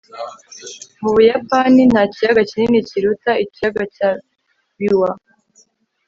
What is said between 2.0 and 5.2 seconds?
kiyaga kinini kiruta ikiyaga cya biwa